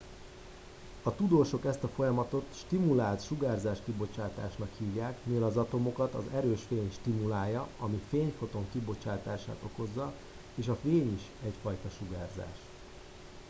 [1.03, 7.67] "a tudósok ezt a folyamatot "stimulált sugárzáskibocsátásnak" hívják mivel az atomokat az erős fény stimulálja
[7.79, 10.13] ami fényfoton kibocsátását okozza
[10.55, 12.57] és a fény is egyfajta sugárzás.